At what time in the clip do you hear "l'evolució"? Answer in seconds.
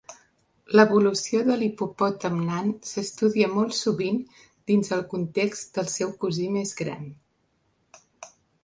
0.77-1.41